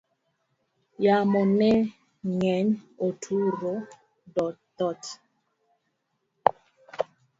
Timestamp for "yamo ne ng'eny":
1.03-2.69